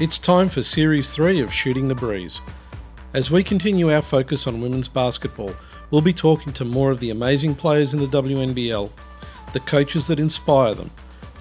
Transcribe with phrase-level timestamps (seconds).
[0.00, 2.40] It's time for Series 3 of Shooting the Breeze.
[3.14, 5.52] As we continue our focus on women's basketball,
[5.90, 8.92] we'll be talking to more of the amazing players in the WNBL,
[9.52, 10.92] the coaches that inspire them,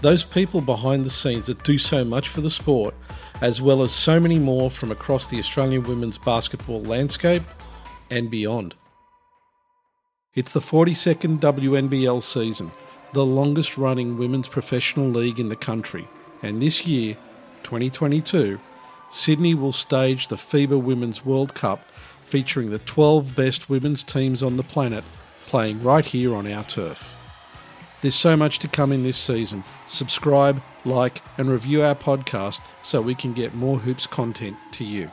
[0.01, 2.96] those people behind the scenes that do so much for the sport,
[3.41, 7.44] as well as so many more from across the Australian women's basketball landscape
[8.10, 8.74] and beyond.
[10.33, 12.71] It's the 42nd WNBL season,
[13.13, 16.08] the longest running women's professional league in the country,
[16.41, 17.16] and this year
[17.68, 18.58] 2022,
[19.09, 21.84] Sydney will stage the FIBA Women's World Cup
[22.22, 25.04] featuring the 12 best women's teams on the planet
[25.48, 27.14] playing right here on our turf.
[28.00, 29.66] There's so much to come in this season.
[29.86, 35.12] Subscribe, like, and review our podcast so we can get more hoops content to you.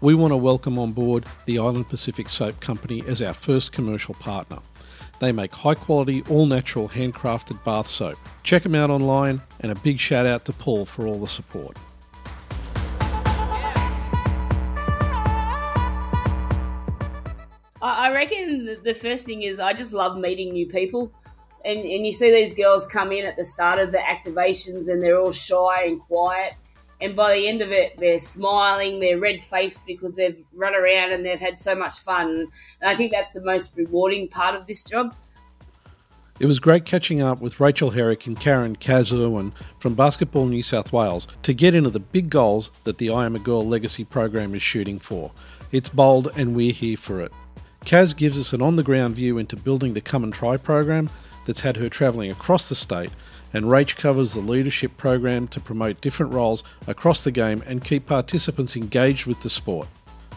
[0.00, 4.14] We want to welcome on board the Island Pacific Soap Company as our first commercial
[4.14, 4.58] partner.
[5.18, 8.18] They make high quality, all natural, handcrafted bath soap.
[8.42, 11.76] Check them out online, and a big shout out to Paul for all the support.
[18.06, 21.12] I reckon the first thing is I just love meeting new people.
[21.64, 25.02] And, and you see these girls come in at the start of the activations and
[25.02, 26.54] they're all shy and quiet.
[27.00, 31.12] And by the end of it, they're smiling, they're red faced because they've run around
[31.12, 32.48] and they've had so much fun.
[32.80, 35.14] And I think that's the most rewarding part of this job.
[36.38, 40.92] It was great catching up with Rachel Herrick and Karen Kaz from Basketball New South
[40.92, 44.54] Wales to get into the big goals that the I Am a Girl Legacy program
[44.54, 45.32] is shooting for.
[45.72, 47.32] It's bold and we're here for it.
[47.86, 51.08] Kaz gives us an on the ground view into building the Come and Try program
[51.46, 53.10] that's had her travelling across the state
[53.56, 58.04] and Rach covers the leadership program to promote different roles across the game and keep
[58.04, 59.88] participants engaged with the sport.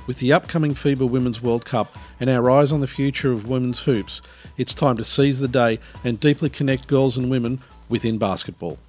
[0.07, 3.79] With the upcoming FIBA Women's World Cup and our eyes on the future of women's
[3.79, 4.21] hoops,
[4.57, 8.79] it's time to seize the day and deeply connect girls and women within basketball.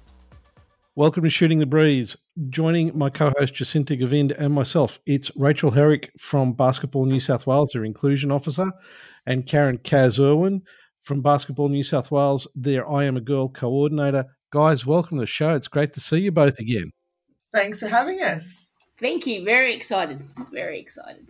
[0.95, 2.15] Welcome to Shooting the Breeze.
[2.49, 7.45] Joining my co host Jacinta Govind and myself, it's Rachel Herrick from Basketball New South
[7.45, 8.71] Wales, their inclusion officer,
[9.25, 10.61] and Karen Kaz Irwin,
[11.01, 14.25] from Basketball New South Wales, their I Am a Girl coordinator.
[14.51, 15.53] Guys, welcome to the show.
[15.53, 16.91] It's great to see you both again.
[17.53, 18.69] Thanks for having us.
[18.99, 19.43] Thank you.
[19.43, 20.23] Very excited.
[20.51, 21.27] Very excited.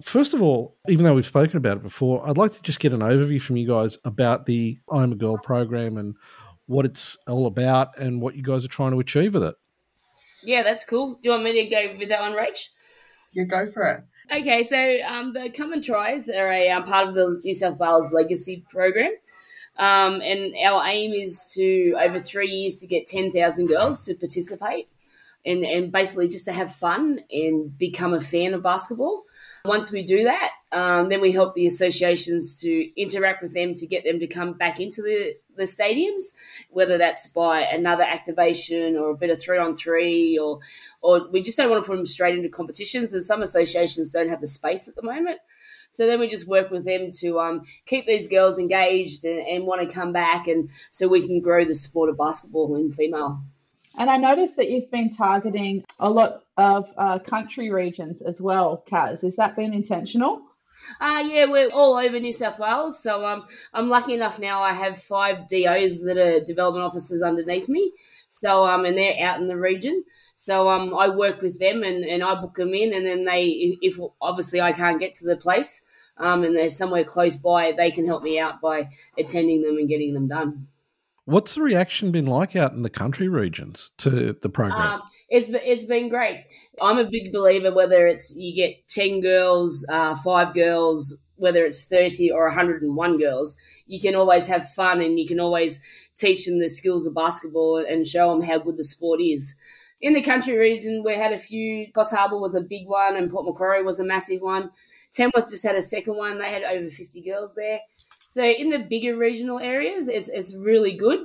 [0.00, 2.92] First of all, even though we've spoken about it before, I'd like to just get
[2.92, 6.14] an overview from you guys about the I Am a Girl program and
[6.66, 9.56] what it's all about and what you guys are trying to achieve with it.
[10.44, 11.14] Yeah, that's cool.
[11.14, 12.68] Do you want me to go with that one, Rach?
[13.32, 14.04] Yeah, go for it.
[14.30, 17.78] Okay, so um, the Come and Tries are a um, part of the New South
[17.78, 19.12] Wales Legacy Program.
[19.78, 24.88] Um, and our aim is to, over three years, to get 10,000 girls to participate
[25.46, 29.22] and, and basically just to have fun and become a fan of basketball.
[29.64, 33.86] Once we do that, um, then we help the associations to interact with them to
[33.86, 36.34] get them to come back into the, the stadiums,
[36.70, 40.60] whether that's by another activation or a bit of three on three, or
[41.00, 43.14] or we just don't want to put them straight into competitions.
[43.14, 45.38] And some associations don't have the space at the moment.
[45.90, 49.66] So then we just work with them to um, keep these girls engaged and, and
[49.66, 53.42] want to come back, and so we can grow the sport of basketball in female.
[53.98, 58.84] And I noticed that you've been targeting a lot of uh, country regions as well,
[58.88, 59.22] Kaz.
[59.22, 60.40] Has that been intentional?
[61.00, 63.02] Uh, yeah, we're all over New South Wales.
[63.02, 67.68] So um, I'm lucky enough now I have five DOs that are development officers underneath
[67.68, 67.92] me.
[68.28, 70.04] So um, and they're out in the region.
[70.36, 73.76] So um, I work with them and, and I book them in, and then they,
[73.82, 75.84] if obviously I can't get to the place,
[76.16, 79.88] um, and they're somewhere close by, they can help me out by attending them and
[79.88, 80.68] getting them done.
[81.28, 84.92] What's the reaction been like out in the country regions to the program?
[84.92, 86.46] Um, it's it's been great.
[86.80, 91.84] I'm a big believer whether it's you get ten girls, uh, five girls, whether it's
[91.84, 95.84] thirty or 101 girls, you can always have fun and you can always
[96.16, 99.54] teach them the skills of basketball and show them how good the sport is.
[100.00, 101.92] In the country region, we had a few.
[101.92, 104.70] Coffs Harbour was a big one, and Port Macquarie was a massive one.
[105.12, 106.38] Tamworth just had a second one.
[106.38, 107.80] They had over 50 girls there.
[108.28, 111.20] So in the bigger regional areas, it's, it's really good.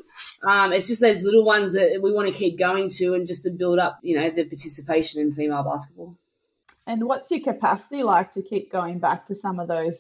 [0.47, 3.43] Um, it's just those little ones that we want to keep going to and just
[3.43, 6.15] to build up, you know, the participation in female basketball.
[6.87, 9.97] And what's your capacity like to keep going back to some of those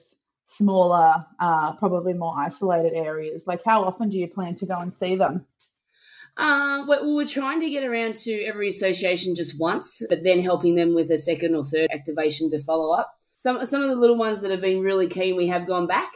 [0.47, 3.43] smaller, uh, probably more isolated areas?
[3.45, 5.45] Like how often do you plan to go and see them?
[6.37, 10.95] Um, we're trying to get around to every association just once, but then helping them
[10.95, 13.13] with a second or third activation to follow up.
[13.35, 16.09] Some some of the little ones that have been really keen, we have gone back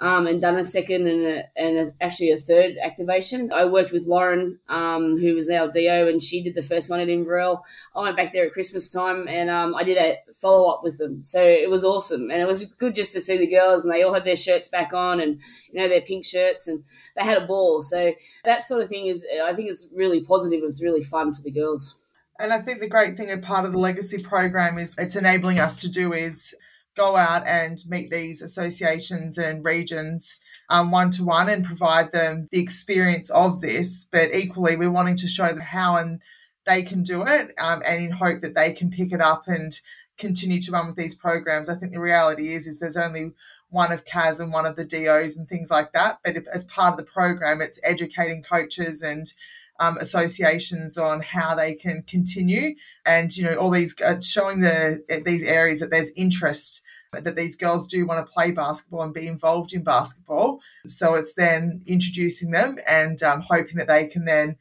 [0.00, 3.50] um, and done a second and, a, and a, actually a third activation.
[3.52, 7.00] I worked with Lauren, um, who was our DO, and she did the first one
[7.00, 7.64] at Inverell.
[7.94, 10.98] I went back there at Christmas time and um, I did a follow up with
[10.98, 11.24] them.
[11.24, 12.30] So it was awesome.
[12.30, 14.68] And it was good just to see the girls, and they all had their shirts
[14.68, 15.40] back on and,
[15.70, 16.84] you know, their pink shirts, and
[17.16, 17.82] they had a ball.
[17.82, 18.12] So
[18.44, 20.60] that sort of thing is, I think it's really positive.
[20.62, 22.02] It's really fun for the girls.
[22.38, 25.58] And I think the great thing, a part of the legacy program is it's enabling
[25.58, 26.54] us to do is
[26.96, 32.60] go out and meet these associations and regions one to one and provide them the
[32.60, 34.08] experience of this.
[34.10, 36.20] But equally, we're wanting to show them how and
[36.66, 39.78] they can do it, um, and in hope that they can pick it up and
[40.18, 41.68] continue to run with these programs.
[41.68, 43.32] I think the reality is is there's only
[43.70, 46.18] one of Kaz and one of the DOs and things like that.
[46.24, 49.32] But as part of the program, it's educating coaches and
[49.78, 55.04] um, associations on how they can continue, and you know all these uh, showing the
[55.24, 59.26] these areas that there's interest that these girls do want to play basketball and be
[59.26, 60.60] involved in basketball.
[60.86, 64.56] So it's then introducing them and um, hoping that they can then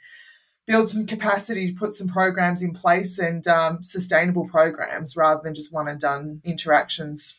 [0.67, 5.53] build some capacity to put some programs in place and um, sustainable programs rather than
[5.53, 7.35] just one and done interactions.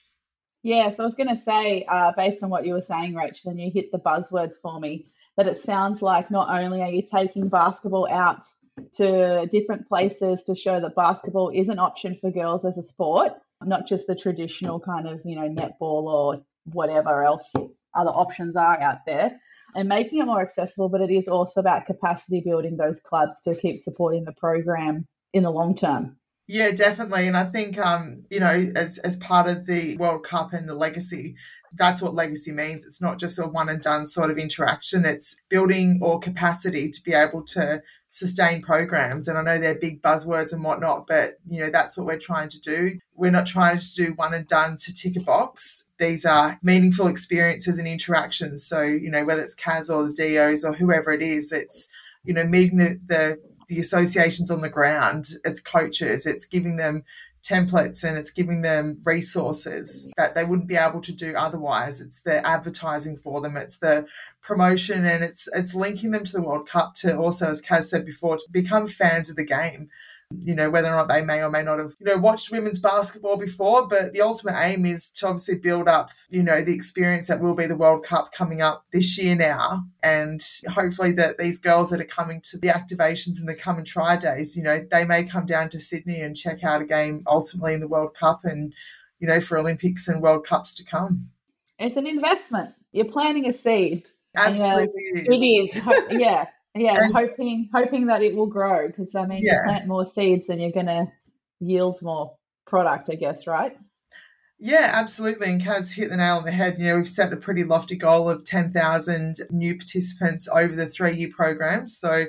[0.62, 3.50] Yeah, so I was going to say, uh, based on what you were saying, Rachel,
[3.50, 5.06] and you hit the buzzwords for me,
[5.36, 8.42] that it sounds like not only are you taking basketball out
[8.94, 13.34] to different places to show that basketball is an option for girls as a sport,
[13.62, 16.42] not just the traditional kind of, you know, netball or
[16.72, 17.44] whatever else
[17.94, 19.40] other options are out there,
[19.74, 20.88] and making it more accessible.
[20.88, 25.42] But it is also about capacity building those clubs to keep supporting the program in
[25.42, 26.16] the long term.
[26.48, 27.26] Yeah, definitely.
[27.26, 30.74] And I think, um, you know, as, as part of the World Cup and the
[30.74, 31.34] legacy,
[31.74, 32.84] that's what legacy means.
[32.84, 35.04] It's not just a one and done sort of interaction.
[35.04, 39.26] It's building or capacity to be able to sustain programs.
[39.26, 42.48] And I know they're big buzzwords and whatnot, but you know, that's what we're trying
[42.50, 42.98] to do.
[43.14, 45.84] We're not trying to do one and done to tick a box.
[45.98, 48.64] These are meaningful experiences and interactions.
[48.64, 51.88] So, you know, whether it's Kaz or the DOs or whoever it is, it's,
[52.22, 57.04] you know, meeting the, the the associations on the ground, it's coaches, it's giving them
[57.42, 62.00] templates and it's giving them resources that they wouldn't be able to do otherwise.
[62.00, 64.06] It's the advertising for them, it's the
[64.42, 68.04] promotion, and it's it's linking them to the World Cup to also, as Kaz said
[68.04, 69.90] before, to become fans of the game
[70.44, 72.80] you know, whether or not they may or may not have, you know, watched women's
[72.80, 73.86] basketball before.
[73.86, 77.54] But the ultimate aim is to obviously build up, you know, the experience that will
[77.54, 79.84] be the World Cup coming up this year now.
[80.02, 83.86] And hopefully that these girls that are coming to the activations and the come and
[83.86, 87.22] try days, you know, they may come down to Sydney and check out a game
[87.26, 88.74] ultimately in the World Cup and,
[89.20, 91.28] you know, for Olympics and World Cups to come.
[91.78, 92.74] It's an investment.
[92.92, 94.08] You're planting a seed.
[94.34, 95.80] Absolutely, it is.
[96.10, 96.46] yeah,
[96.80, 99.54] yeah, and, hoping hoping that it will grow because I mean, yeah.
[99.54, 101.06] you plant more seeds, and you're going to
[101.60, 102.36] yield more
[102.66, 103.76] product, I guess, right?
[104.58, 105.50] Yeah, absolutely.
[105.50, 106.78] And Kaz hit the nail on the head.
[106.78, 111.14] You know, we've set a pretty lofty goal of 10,000 new participants over the three
[111.14, 111.88] year program.
[111.88, 112.26] So,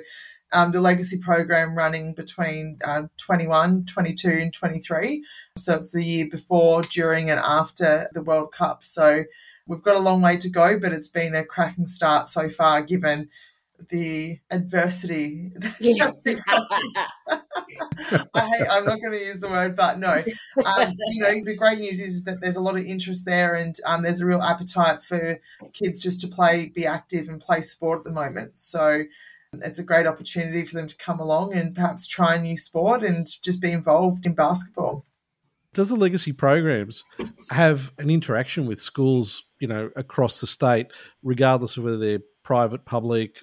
[0.52, 5.24] um, the legacy program running between uh, 21, 22, and 23.
[5.56, 8.84] So, it's the year before, during, and after the World Cup.
[8.84, 9.24] So,
[9.66, 12.82] we've got a long way to go, but it's been a cracking start so far,
[12.82, 13.28] given
[13.90, 15.52] the adversity.
[15.80, 16.10] Yeah.
[18.34, 20.22] I hate, I'm not going to use the word, but no.
[20.64, 23.76] Um, you know, the great news is that there's a lot of interest there and
[23.84, 25.38] um, there's a real appetite for
[25.72, 28.58] kids just to play, be active and play sport at the moment.
[28.58, 29.04] So
[29.52, 33.02] it's a great opportunity for them to come along and perhaps try a new sport
[33.02, 35.04] and just be involved in basketball.
[35.74, 37.04] Does the legacy programs
[37.50, 40.88] have an interaction with schools, you know, across the state,
[41.22, 43.36] regardless of whether they're private, public,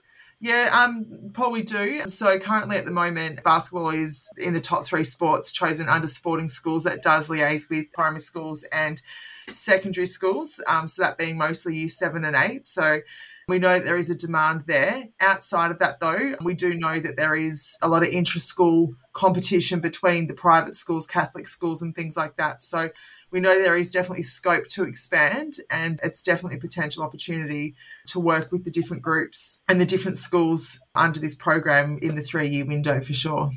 [0.45, 2.03] yeah, um, Paul, we do.
[2.07, 6.49] So currently at the moment, basketball is in the top three sports chosen under sporting
[6.49, 6.83] schools.
[6.83, 9.01] That does liaise with primary schools and
[9.49, 10.61] secondary schools.
[10.67, 12.67] Um, so that being mostly year seven and eight.
[12.67, 12.99] So
[13.47, 15.03] we know there is a demand there.
[15.19, 18.95] Outside of that, though, we do know that there is a lot of intra school
[19.13, 22.59] competition between the private schools, Catholic schools, and things like that.
[22.61, 22.89] So
[23.31, 27.75] we know there is definitely scope to expand, and it's definitely a potential opportunity
[28.07, 32.23] to work with the different groups and the different schools under this program in the
[32.23, 33.51] three year window for sure.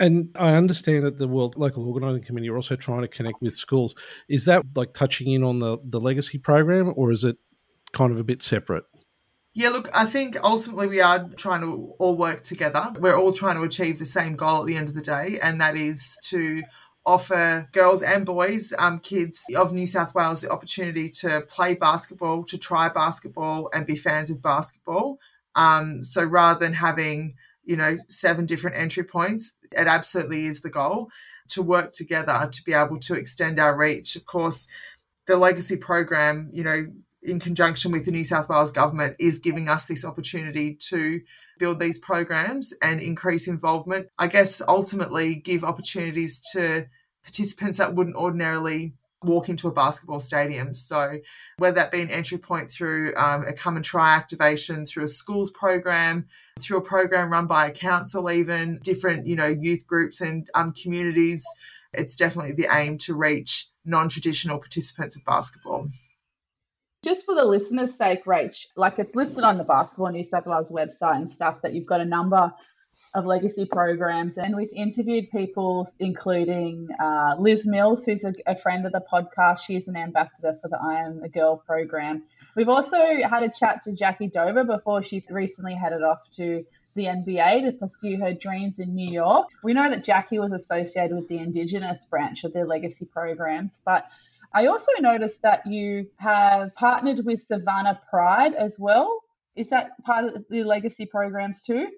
[0.00, 3.54] And I understand that the World Local Organising Committee are also trying to connect with
[3.54, 3.94] schools.
[4.28, 7.36] Is that like touching in on the, the legacy program, or is it
[7.92, 8.84] kind of a bit separate?
[9.52, 12.92] Yeah, look, I think ultimately we are trying to all work together.
[12.98, 15.60] We're all trying to achieve the same goal at the end of the day, and
[15.60, 16.62] that is to
[17.04, 22.44] offer girls and boys, um, kids of New South Wales, the opportunity to play basketball,
[22.44, 25.18] to try basketball, and be fans of basketball.
[25.56, 30.70] Um, so rather than having, you know, seven different entry points, it absolutely is the
[30.70, 31.10] goal
[31.48, 34.14] to work together to be able to extend our reach.
[34.14, 34.68] Of course,
[35.26, 36.86] the legacy program, you know,
[37.22, 41.20] in conjunction with the New South Wales government, is giving us this opportunity to
[41.58, 44.08] build these programs and increase involvement.
[44.18, 46.86] I guess ultimately give opportunities to
[47.22, 50.74] participants that wouldn't ordinarily walk into a basketball stadium.
[50.74, 51.18] So,
[51.58, 55.08] whether that be an entry point through um, a come and try activation, through a
[55.08, 56.26] schools program,
[56.58, 60.72] through a program run by a council, even different, you know, youth groups and um,
[60.72, 61.44] communities,
[61.92, 65.88] it's definitely the aim to reach non traditional participants of basketball.
[67.02, 70.68] Just for the listeners' sake, Rach, like it's listed on the Basketball New South Wales
[70.68, 72.52] website and stuff that you've got a number
[73.14, 74.36] of legacy programs.
[74.36, 79.60] And we've interviewed people, including uh, Liz Mills, who's a, a, friend of the podcast.
[79.60, 82.24] She's an ambassador for the I Am a Girl program.
[82.54, 86.66] We've also had a chat to Jackie Dover before she's recently headed off to
[86.96, 89.48] the NBA to pursue her dreams in New York.
[89.64, 94.06] We know that Jackie was associated with the Indigenous branch of their legacy programs, but
[94.52, 99.22] I also noticed that you have partnered with Savannah Pride as well.
[99.54, 101.88] Is that part of the legacy programs too?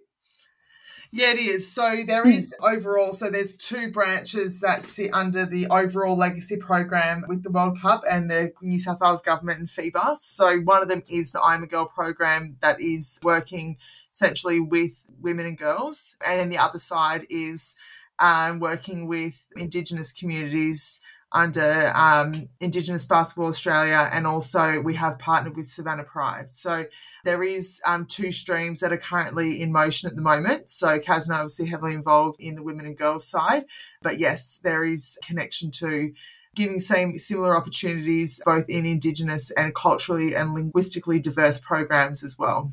[1.15, 1.71] Yeah, it is.
[1.71, 7.25] So there is overall, so there's two branches that sit under the overall legacy program
[7.29, 10.17] with the World Cup and the New South Wales government and FIBA.
[10.17, 13.77] So one of them is the I'm a Girl program that is working
[14.11, 16.17] essentially with women and girls.
[16.27, 17.75] And then the other side is
[18.19, 20.99] um, working with Indigenous communities
[21.33, 26.51] under um, Indigenous Basketball Australia, and also we have partnered with Savannah Pride.
[26.51, 26.85] So
[27.25, 30.69] there is um, two streams that are currently in motion at the moment.
[30.69, 33.65] So Kaz and I obviously heavily involved in the women and girls side,
[34.03, 36.13] but yes, there is connection to
[36.55, 42.71] giving same similar opportunities both in Indigenous and culturally and linguistically diverse programs as well.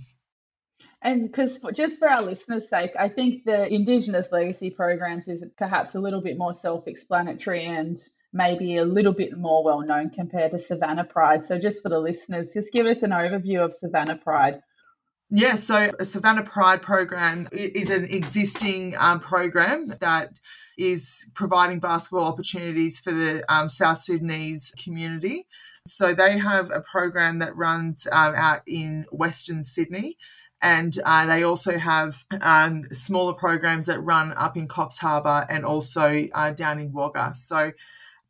[1.02, 5.96] And because just for our listeners' sake, I think the Indigenous legacy programs is perhaps
[5.96, 7.98] a little bit more self explanatory and
[8.34, 11.46] maybe a little bit more well known compared to Savannah Pride.
[11.46, 14.62] So, just for the listeners, just give us an overview of Savannah Pride.
[15.32, 20.32] Yeah, so Savannah Pride program is an existing um, program that
[20.78, 25.46] is providing basketball opportunities for the um, South Sudanese community.
[25.86, 30.18] So they have a program that runs um, out in Western Sydney.
[30.62, 35.66] And uh, they also have um, smaller programs that run up in Coffs Harbour and
[35.66, 37.34] also uh, down in Wagga.
[37.34, 37.72] So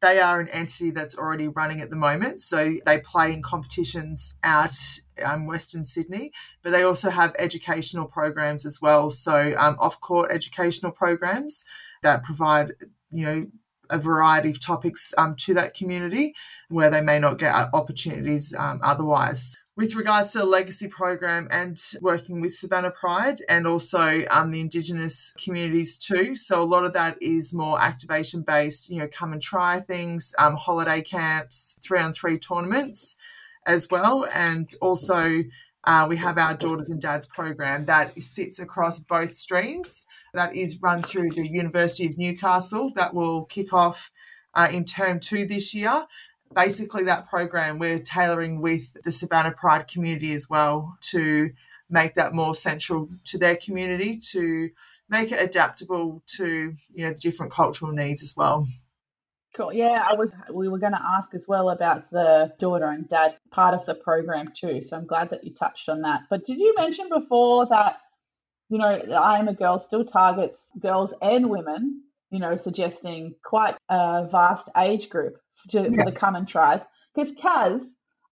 [0.01, 2.39] they are an entity that's already running at the moment.
[2.39, 4.75] So they play in competitions out
[5.23, 6.31] um, Western Sydney,
[6.63, 9.09] but they also have educational programs as well.
[9.09, 11.65] So um, off court educational programs
[12.03, 12.73] that provide,
[13.11, 13.47] you know,
[13.89, 16.35] a variety of topics um, to that community
[16.69, 21.81] where they may not get opportunities um, otherwise with regards to the legacy program and
[22.01, 26.35] working with Savannah Pride and also um, the Indigenous communities too.
[26.35, 30.33] So a lot of that is more activation based, you know, come and try things,
[30.37, 33.15] um, holiday camps, three on three tournaments
[33.65, 34.27] as well.
[34.33, 35.45] And also
[35.85, 40.03] uh, we have our Daughters and Dads program that sits across both streams.
[40.33, 42.91] That is run through the University of Newcastle.
[42.95, 44.11] That will kick off
[44.53, 46.05] uh, in term two this year
[46.53, 51.51] basically that program we're tailoring with the Savannah Pride community as well to
[51.89, 54.69] make that more central to their community to
[55.09, 58.67] make it adaptable to you know the different cultural needs as well.
[59.55, 59.73] Cool.
[59.73, 60.29] Yeah, I was.
[60.53, 63.95] We were going to ask as well about the daughter and dad part of the
[63.95, 64.81] program too.
[64.81, 66.21] So I'm glad that you touched on that.
[66.29, 67.97] But did you mention before that
[68.69, 72.03] you know I am a girl still targets girls and women?
[72.29, 75.37] You know, suggesting quite a vast age group
[75.69, 75.89] to, yeah.
[75.89, 76.81] for the come and tries.
[77.13, 77.83] Because Kaz,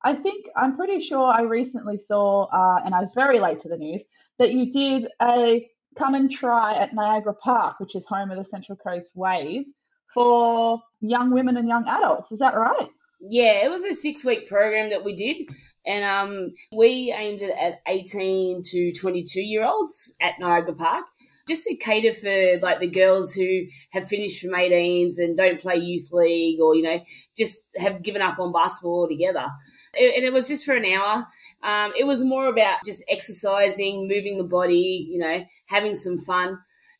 [0.03, 3.69] I think I'm pretty sure I recently saw, uh, and I was very late to
[3.69, 4.03] the news,
[4.39, 5.67] that you did a
[5.97, 9.69] come and try at Niagara Park, which is home of the Central Coast Waves,
[10.13, 12.31] for young women and young adults.
[12.31, 12.89] Is that right?
[13.19, 15.49] Yeah, it was a six week program that we did.
[15.85, 21.05] And um, we aimed it at 18 to 22 year olds at Niagara Park
[21.47, 25.77] just to cater for like the girls who have finished from 18s and don't play
[25.77, 27.01] youth league or you know
[27.37, 29.47] just have given up on basketball altogether.
[29.99, 31.25] And it was just for an hour.
[31.63, 36.59] Um, it was more about just exercising moving the body you know having some fun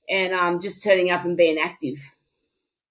[0.10, 1.98] and um, just turning up and being active.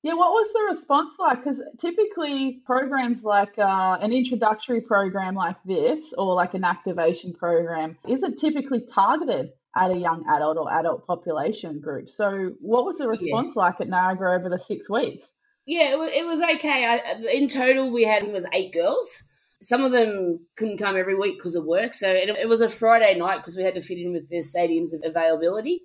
[0.03, 1.43] Yeah, what was the response like?
[1.43, 7.99] Because typically programs like uh, an introductory program like this or like an activation program
[8.07, 12.09] isn't typically targeted at a young adult or adult population group.
[12.09, 13.63] So, what was the response yeah.
[13.63, 15.31] like at Niagara over the six weeks?
[15.67, 16.87] Yeah, it was, it was okay.
[16.87, 19.25] I, in total, we had it was eight girls.
[19.63, 22.69] Some of them couldn't come every week because of work, so it, it was a
[22.69, 25.83] Friday night because we had to fit in with the stadium's of availability.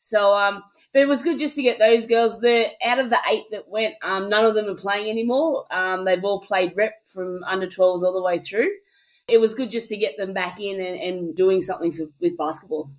[0.00, 2.40] So, um, but it was good just to get those girls.
[2.40, 5.66] The out of the eight that went, um, none of them are playing anymore.
[5.72, 8.70] Um, they've all played rep from under 12s all the way through.
[9.28, 12.36] it was good just to get them back in and, and doing something for, with
[12.36, 12.90] basketball.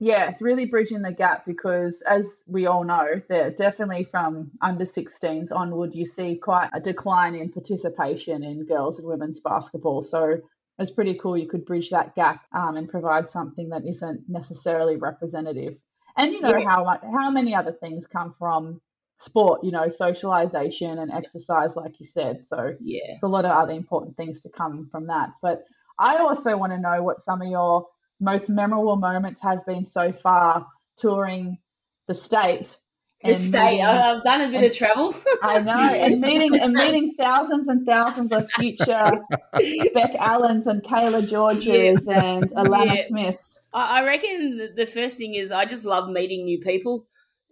[0.00, 4.84] Yeah, it's really bridging the gap because, as we all know, that definitely from under
[4.84, 10.04] 16s onward, you see quite a decline in participation in girls and women's basketball.
[10.04, 10.40] So
[10.78, 14.96] it's pretty cool you could bridge that gap um, and provide something that isn't necessarily
[14.96, 15.76] representative.
[16.16, 16.68] And you know yeah.
[16.68, 18.80] how how many other things come from
[19.20, 22.44] sport, you know, socialization and exercise, like you said.
[22.44, 25.30] So yeah, a lot of other important things to come from that.
[25.42, 25.64] But
[25.98, 27.86] I also want to know what some of your
[28.20, 31.58] most memorable moments have been so far touring
[32.06, 32.76] the state.
[33.24, 33.70] The state.
[33.72, 35.14] Meeting, I've done a bit and, of travel.
[35.42, 39.20] I know, and meeting and meeting thousands and thousands of future
[39.94, 42.24] Bec Allens and Kayla Georges yeah.
[42.24, 43.06] and Alanna yeah.
[43.08, 43.58] Smiths.
[43.74, 47.06] I reckon the first thing is I just love meeting new people.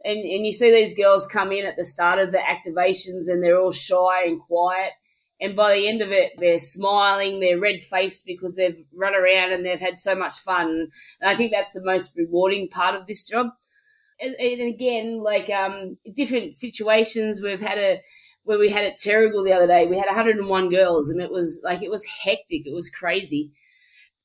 [0.04, 3.42] And, and you see these girls come in at the start of the activations and
[3.42, 4.92] they're all shy and quiet
[5.40, 9.52] and by the end of it, they're smiling, they're red faced because they've run around
[9.52, 10.88] and they've had so much fun.
[11.20, 13.48] And I think that's the most rewarding part of this job.
[14.18, 18.00] And, and again, like um, different situations, we've had a
[18.44, 19.88] where we had it terrible the other day.
[19.88, 22.64] We had 101 girls, and it was like it was hectic.
[22.64, 23.52] It was crazy.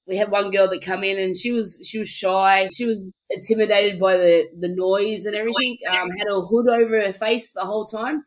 [0.07, 2.69] We had one girl that come in, and she was she was shy.
[2.73, 5.77] She was intimidated by the the noise and everything.
[5.89, 8.23] Um, had a hood over her face the whole time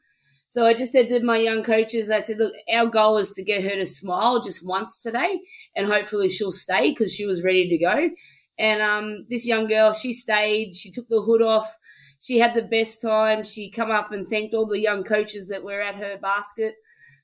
[0.55, 3.43] so I just said to my young coaches, I said, look, our goal is to
[3.43, 5.41] get her to smile just once today,
[5.75, 8.09] and hopefully she'll stay because she was ready to go.
[8.57, 10.73] And um, this young girl, she stayed.
[10.73, 11.77] She took the hood off.
[12.21, 13.43] She had the best time.
[13.43, 16.77] She come up and thanked all the young coaches that were at her basket.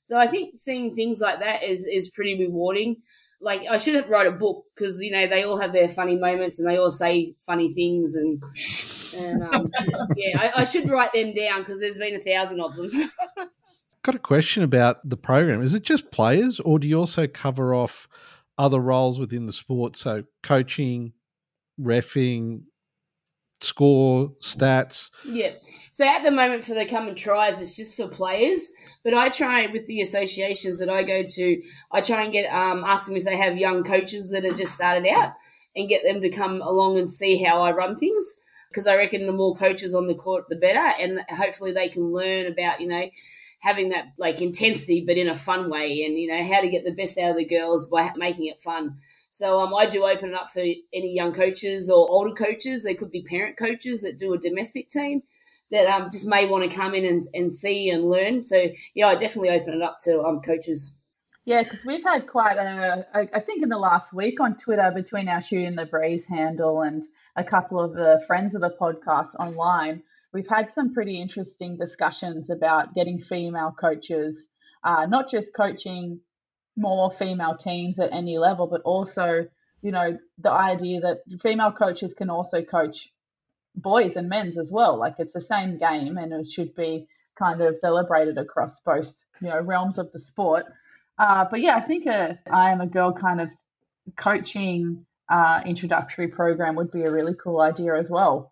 [0.03, 2.97] So I think seeing things like that is is pretty rewarding.
[3.41, 6.15] Like I should have write a book because you know they all have their funny
[6.15, 8.41] moments and they all say funny things and
[9.15, 9.71] and um,
[10.15, 12.91] yeah, I, I, should write them down because there's been a thousand of them.
[14.03, 15.61] Got a question about the program.
[15.61, 18.07] Is it just players, or do you also cover off
[18.57, 19.95] other roles within the sport?
[19.95, 21.13] So coaching,
[21.79, 22.63] refing,
[23.61, 25.09] score, stats.
[25.25, 25.51] Yeah.
[25.91, 28.71] So at the moment for the come and tries, it's just for players.
[29.03, 32.83] But I try with the associations that I go to, I try and get um,
[32.83, 35.33] ask them if they have young coaches that are just started out
[35.75, 39.25] and get them to come along and see how I run things because I reckon
[39.25, 42.87] the more coaches on the court, the better, and hopefully they can learn about you
[42.87, 43.09] know
[43.59, 46.83] having that like intensity, but in a fun way, and you know how to get
[46.83, 48.97] the best out of the girls by making it fun.
[49.31, 52.83] So um, I do open it up for any young coaches or older coaches.
[52.83, 55.23] They could be parent coaches that do a domestic team
[55.71, 58.43] that um, just may want to come in and, and see and learn.
[58.43, 60.97] So yeah, I definitely open it up to um, coaches.
[61.45, 65.27] Yeah, because we've had quite a, I think in the last week on Twitter between
[65.27, 67.03] our shooting the breeze handle and
[67.35, 72.51] a couple of the friends of the podcast online, we've had some pretty interesting discussions
[72.51, 74.49] about getting female coaches,
[74.83, 76.19] uh, not just coaching
[76.75, 79.47] more female teams at any level, but also,
[79.81, 83.09] you know, the idea that female coaches can also coach
[83.75, 84.97] boys and men's as well.
[84.97, 87.07] Like it's the same game and it should be
[87.37, 90.65] kind of celebrated across both, you know, realms of the sport.
[91.17, 93.49] Uh, but yeah, I think a, I am a girl kind of
[94.15, 98.51] coaching uh, introductory program would be a really cool idea as well.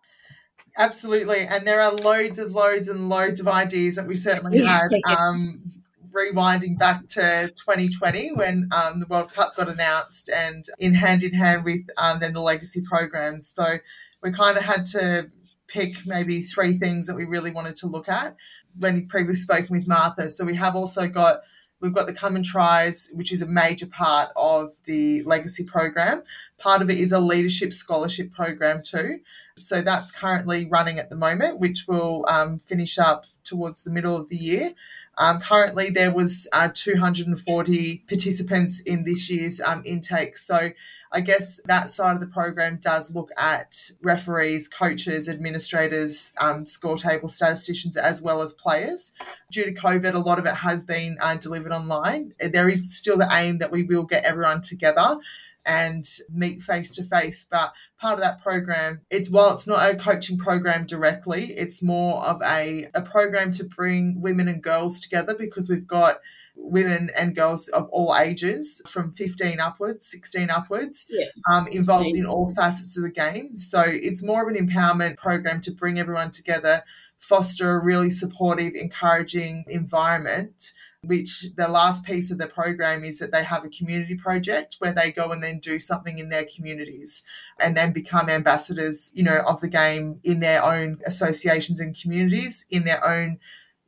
[0.76, 1.40] Absolutely.
[1.40, 4.88] And there are loads of loads and loads of ideas that we certainly had.
[5.04, 5.69] Um,
[6.12, 11.32] rewinding back to 2020 when um, the World Cup got announced and in hand in
[11.32, 13.48] hand with um, then the legacy programs.
[13.48, 13.78] So
[14.22, 15.28] we kind of had to
[15.66, 18.36] pick maybe three things that we really wanted to look at
[18.78, 20.28] when previously spoken with Martha.
[20.28, 21.40] So we have also got
[21.80, 26.22] We've got the Come and Tries, which is a major part of the legacy program.
[26.58, 29.20] Part of it is a leadership scholarship program too.
[29.56, 34.14] So that's currently running at the moment, which will um, finish up towards the middle
[34.14, 34.74] of the year.
[35.20, 40.38] Um, currently, there was uh, 240 participants in this year's um, intake.
[40.38, 40.70] So
[41.12, 46.96] I guess that side of the program does look at referees, coaches, administrators, um, score
[46.96, 49.12] table statisticians, as well as players.
[49.52, 52.32] Due to COVID, a lot of it has been uh, delivered online.
[52.40, 55.18] There is still the aim that we will get everyone together
[55.66, 57.46] and meet face to face.
[57.50, 62.24] But part of that program, it's while it's not a coaching program directly, it's more
[62.24, 66.20] of a, a program to bring women and girls together because we've got
[66.56, 71.26] women and girls of all ages from 15 upwards 16 upwards yeah.
[71.50, 75.60] um, involved in all facets of the game so it's more of an empowerment program
[75.60, 76.82] to bring everyone together
[77.18, 83.32] foster a really supportive encouraging environment which the last piece of the program is that
[83.32, 87.22] they have a community project where they go and then do something in their communities
[87.58, 92.66] and then become ambassadors you know of the game in their own associations and communities
[92.70, 93.38] in their own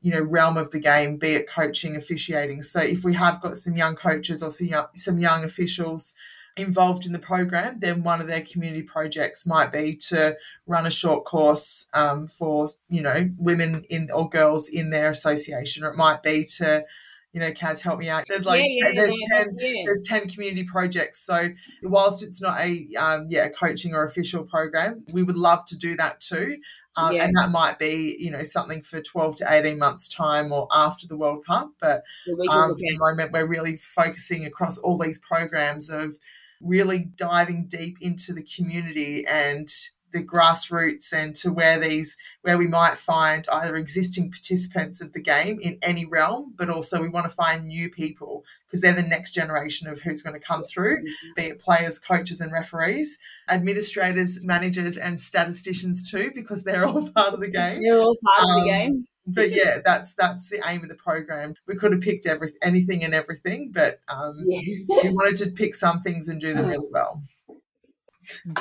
[0.02, 2.62] you know realm of the game, be it coaching, officiating.
[2.62, 6.14] So if we have got some young coaches or some young, some young officials
[6.56, 10.36] involved in the program, then one of their community projects might be to
[10.66, 15.84] run a short course um, for you know women in or girls in their association,
[15.84, 16.84] or it might be to
[17.32, 18.24] you know, Kaz, help me out.
[18.28, 21.20] There's like Yeah, yeah, there's yeah, ten there's ten community projects.
[21.20, 21.48] So
[21.82, 25.96] whilst it's not a um, yeah coaching or official program, we would love to do
[25.96, 26.58] that too.
[26.96, 27.24] Um, Yeah.
[27.24, 31.06] And that might be you know something for twelve to eighteen months time or after
[31.06, 31.70] the World Cup.
[31.80, 36.18] But week um, for the moment, we're really focusing across all these programs of
[36.60, 39.68] really diving deep into the community and
[40.12, 45.20] the grassroots and to where these where we might find either existing participants of the
[45.20, 49.02] game in any realm but also we want to find new people because they're the
[49.02, 51.02] next generation of who's going to come through
[51.36, 57.34] be it players coaches and referees administrators managers and statisticians too because they're all part
[57.34, 59.06] of the game They're all part of Um, the game.
[59.28, 63.04] but yeah that's that's the aim of the program we could have picked every, anything
[63.04, 64.80] and everything but um, Yeah.
[65.04, 67.22] we wanted to pick some things and do them really well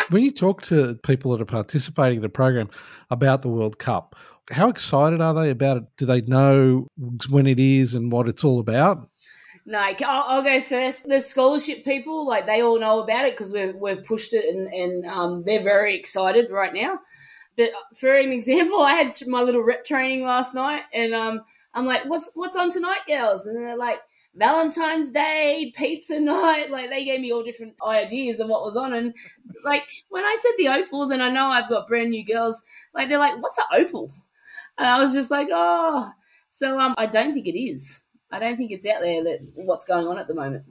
[0.10, 2.70] When you talk to people that are participating in the program
[3.10, 4.16] about the World Cup,
[4.50, 5.84] how excited are they about it?
[5.98, 6.88] Do they know
[7.30, 9.10] when it is and what it's all about?
[9.66, 11.08] Like I'll, I'll go first.
[11.08, 14.68] The scholarship people, like they all know about it because we've we've pushed it and
[14.68, 17.00] and um, they're very excited right now.
[17.58, 21.42] But for an example, I had my little rep training last night, and um,
[21.74, 24.00] I'm like, "What's what's on tonight, girls?" And they're like,
[24.36, 28.94] "Valentine's Day, pizza night." Like they gave me all different ideas of what was on,
[28.94, 29.14] and
[29.64, 32.62] like when I said the opals, and I know I've got brand new girls,
[32.94, 34.12] like they're like, "What's an opal?"
[34.78, 36.12] And I was just like, "Oh."
[36.50, 38.02] So um, I don't think it is.
[38.32, 40.66] I don't think it's out there that what's going on at the moment.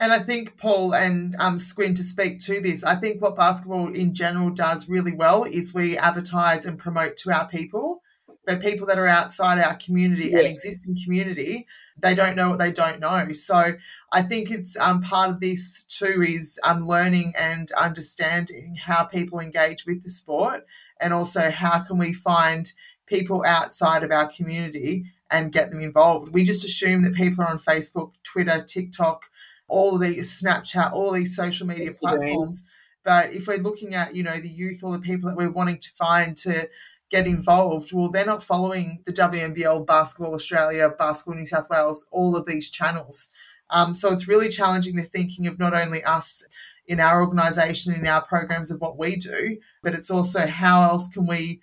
[0.00, 3.94] And I think Paul and um, Squin to speak to this, I think what basketball
[3.94, 8.02] in general does really well is we advertise and promote to our people.
[8.46, 11.66] But people that are outside our community and existing community,
[12.02, 13.32] they don't know what they don't know.
[13.32, 13.74] So
[14.12, 19.40] I think it's um, part of this too is um, learning and understanding how people
[19.40, 20.66] engage with the sport,
[21.00, 22.72] and also how can we find
[23.06, 26.32] people outside of our community and get them involved.
[26.32, 29.24] We just assume that people are on Facebook, Twitter, TikTok,
[29.68, 32.00] all these Snapchat, all these social media Instagram.
[32.00, 32.66] platforms.
[33.02, 35.78] But if we're looking at, you know, the youth or the people that we're wanting
[35.78, 36.68] to find to
[37.10, 42.36] get involved, well, they're not following the WNBL, Basketball Australia, Basketball New South Wales, all
[42.36, 43.30] of these channels.
[43.70, 46.44] Um, so it's really challenging the thinking of not only us
[46.86, 51.08] in our organisation, in our programs of what we do, but it's also how else
[51.08, 51.60] can we,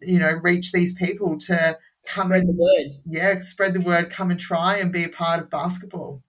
[0.00, 3.00] you know, reach these people to come Spread the word.
[3.06, 6.22] yeah, spread the word, come and try and be a part of basketball.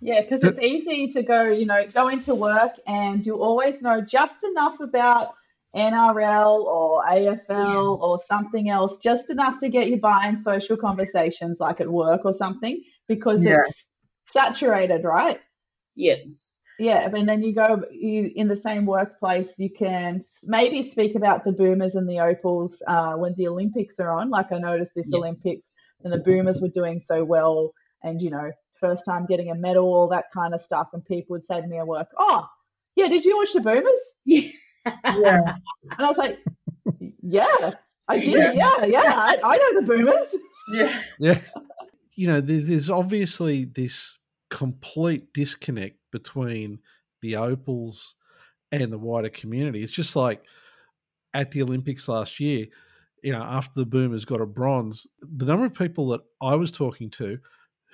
[0.00, 4.00] Yeah, because it's easy to go, you know, go into work and you always know
[4.00, 5.34] just enough about
[5.76, 11.58] NRL or AFL or something else, just enough to get you by in social conversations
[11.60, 13.58] like at work or something because Yeah.
[13.66, 13.86] it's
[14.32, 15.40] saturated, right?
[15.94, 16.16] Yeah.
[16.78, 19.48] Yeah, and then you go you in the same workplace.
[19.58, 24.10] You can maybe speak about the Boomers and the Opals uh, when the Olympics are
[24.10, 24.30] on.
[24.30, 25.18] Like I noticed this Yeah.
[25.18, 25.66] Olympics,
[26.04, 29.92] and the Boomers were doing so well, and you know, first time getting a medal,
[29.92, 30.88] all that kind of stuff.
[30.94, 32.48] And people would say to me at work, "Oh,
[32.96, 33.84] yeah, did you watch the Boomers?"
[34.24, 34.50] Yeah.
[34.86, 35.40] Yeah,
[35.90, 36.38] And I was like,
[37.22, 37.74] "Yeah,
[38.08, 38.32] I did.
[38.32, 38.52] Yeah.
[38.52, 40.34] Yeah, yeah, I, I know the Boomers."
[40.72, 41.40] yeah, Yeah.
[42.14, 44.18] You know, there's obviously this
[44.50, 46.78] complete disconnect between
[47.22, 48.14] the Opals
[48.72, 49.82] and the wider community.
[49.82, 50.44] It's just like
[51.34, 52.66] at the Olympics last year,
[53.22, 56.70] you know, after the Boomers got a bronze, the number of people that I was
[56.70, 57.38] talking to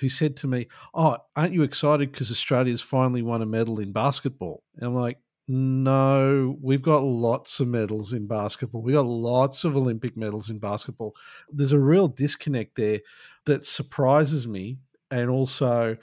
[0.01, 3.93] who said to me, Oh, aren't you excited because Australia's finally won a medal in
[3.93, 4.63] basketball?
[4.77, 8.83] And I'm like, no, we've got lots of medals in basketball.
[8.83, 11.15] We got lots of Olympic medals in basketball.
[11.51, 13.01] There's a real disconnect there
[13.45, 14.79] that surprises me.
[15.13, 15.97] And also,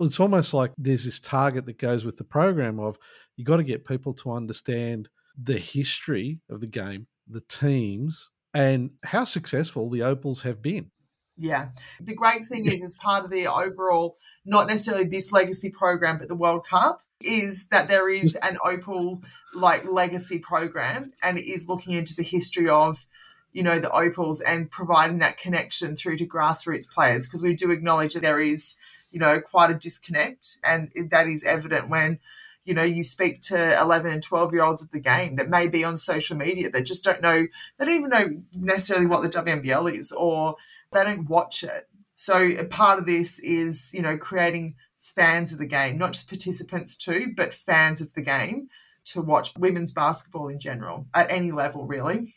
[0.00, 2.98] it's almost like there's this target that goes with the program of
[3.36, 5.08] you got to get people to understand
[5.42, 10.90] the history of the game, the teams, and how successful the Opals have been.
[11.36, 11.68] Yeah.
[12.00, 16.28] The great thing is, as part of the overall, not necessarily this legacy program, but
[16.28, 19.22] the World Cup, is that there is an Opal
[19.54, 23.06] like legacy program, and it is looking into the history of,
[23.52, 27.70] you know, the Opals and providing that connection through to grassroots players because we do
[27.70, 28.76] acknowledge that there is,
[29.10, 32.20] you know, quite a disconnect, and that is evident when
[32.64, 35.68] you know, you speak to 11 and 12 year olds of the game that may
[35.68, 37.46] be on social media that just don't know,
[37.78, 40.56] they don't even know necessarily what the WNBL is or
[40.94, 41.88] they don't watch it.
[42.14, 46.28] So a part of this is, you know, creating fans of the game, not just
[46.28, 48.68] participants too, but fans of the game
[49.06, 52.34] to watch women's basketball in general at any level, really.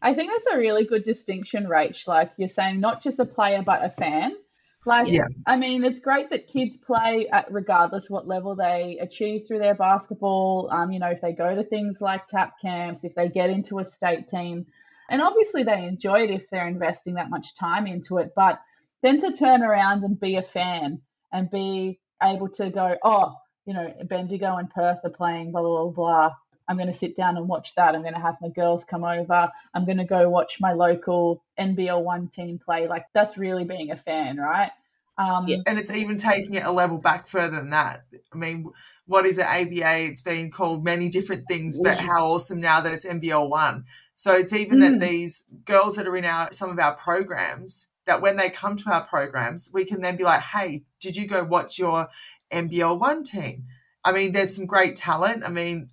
[0.00, 2.08] I think that's a really good distinction, Rach.
[2.08, 4.36] Like you're saying, not just a player, but a fan.
[4.84, 5.26] Like, yeah.
[5.46, 9.76] I mean, it's great that kids play at regardless what level they achieve through their
[9.76, 10.68] basketball.
[10.72, 13.78] Um, you know, if they go to things like tap camps, if they get into
[13.78, 14.66] a state team,
[15.12, 18.32] and obviously they enjoy it if they're investing that much time into it.
[18.34, 18.60] But
[19.02, 23.74] then to turn around and be a fan and be able to go, oh, you
[23.74, 26.34] know, Bendigo and Perth are playing, blah, blah, blah, blah.
[26.66, 27.94] I'm going to sit down and watch that.
[27.94, 29.50] I'm going to have my girls come over.
[29.74, 32.88] I'm going to go watch my local NBL one team play.
[32.88, 34.70] Like that's really being a fan, right?
[35.18, 35.58] Um, yeah.
[35.66, 38.04] And it's even taking it a level back further than that.
[38.32, 38.70] I mean,
[39.06, 40.04] what is it, ABA?
[40.06, 43.84] It's been called many different things, but how awesome now that it's NBL one.
[44.14, 44.90] So it's even mm.
[44.90, 48.76] that these girls that are in our some of our programs that when they come
[48.76, 52.08] to our programs, we can then be like, hey, did you go watch your
[52.52, 53.64] NBL one team?
[54.04, 55.44] I mean, there's some great talent.
[55.44, 55.90] I mean,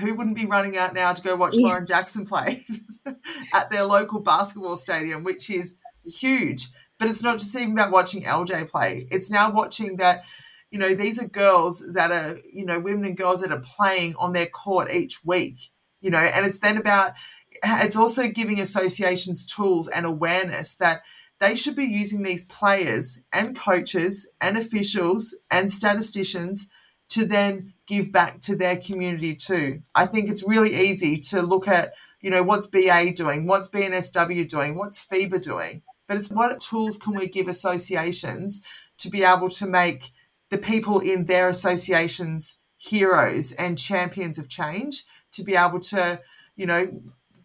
[0.00, 1.66] who wouldn't be running out now to go watch yeah.
[1.66, 2.64] Lauren Jackson play
[3.54, 6.68] at their local basketball stadium, which is huge.
[6.98, 9.06] But it's not just even about watching LJ play.
[9.10, 10.24] It's now watching that,
[10.70, 14.14] you know, these are girls that are, you know, women and girls that are playing
[14.16, 15.70] on their court each week,
[16.00, 17.14] you know, and it's then about,
[17.62, 21.02] it's also giving associations tools and awareness that
[21.40, 26.68] they should be using these players and coaches and officials and statisticians
[27.08, 29.82] to then give back to their community too.
[29.94, 34.48] I think it's really easy to look at, you know, what's BA doing, what's BNSW
[34.48, 38.62] doing, what's FIBA doing, but it's what tools can we give associations
[38.98, 40.12] to be able to make
[40.50, 46.20] the people in their associations heroes and champions of change to be able to,
[46.56, 46.88] you know,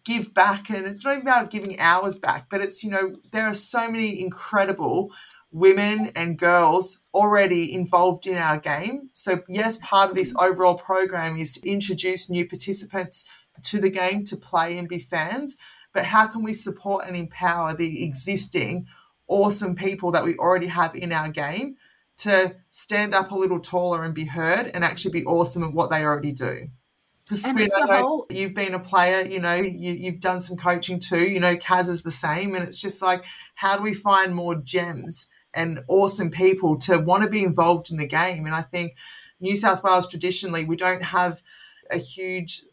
[0.08, 3.54] give back and it's not about giving hours back but it's you know there are
[3.54, 5.12] so many incredible
[5.50, 9.08] women and girls already involved in our game.
[9.12, 13.24] So yes part of this overall program is to introduce new participants
[13.64, 15.56] to the game to play and be fans
[15.92, 18.86] but how can we support and empower the existing
[19.26, 21.76] awesome people that we already have in our game
[22.18, 25.90] to stand up a little taller and be heard and actually be awesome at what
[25.90, 26.68] they already do
[27.36, 28.26] Squid, whole...
[28.30, 31.26] you've been a player, you know, you, you've done some coaching too.
[31.26, 32.54] You know, Kaz is the same.
[32.54, 37.22] And it's just like, how do we find more gems and awesome people to want
[37.22, 38.46] to be involved in the game?
[38.46, 38.96] And I think
[39.40, 41.42] New South Wales traditionally, we don't have
[41.90, 42.64] a huge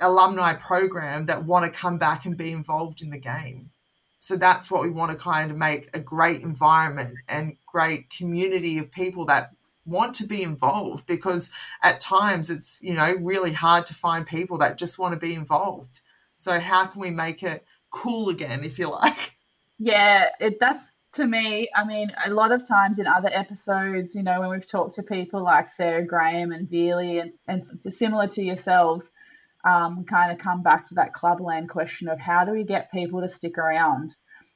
[0.00, 3.70] alumni program that want to come back and be involved in the game.
[4.18, 8.78] So that's what we want to kind of make a great environment and great community
[8.78, 9.50] of people that
[9.84, 11.50] want to be involved because
[11.82, 15.34] at times it's you know really hard to find people that just want to be
[15.34, 16.00] involved.
[16.34, 19.32] So how can we make it cool again if you like?
[19.84, 24.22] Yeah it, that's to me i mean a lot of times in other episodes you
[24.22, 28.42] know when we've talked to people like sarah graham and Veerley and, and similar to
[28.44, 29.10] yourselves
[29.64, 33.20] um, kind of come back to that clubland question of how do we get people
[33.20, 34.14] to stick around?